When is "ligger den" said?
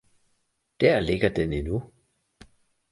1.01-1.53